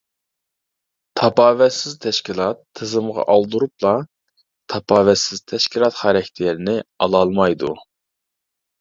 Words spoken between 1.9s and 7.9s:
تەشكىلات تىزىمغا ئالدۇرۇپلا تاپاۋەتسىز تەشكىلات خاراكتېرىنى ئالالمايدۇ.